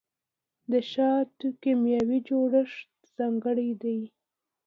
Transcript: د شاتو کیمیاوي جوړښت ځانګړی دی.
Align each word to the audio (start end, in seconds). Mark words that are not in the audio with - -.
د 0.71 0.73
شاتو 0.91 1.47
کیمیاوي 1.61 2.19
جوړښت 2.29 2.87
ځانګړی 3.17 3.69
دی. 3.81 3.99